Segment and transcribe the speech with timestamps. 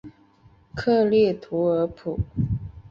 [0.73, 2.17] 克利图尔普。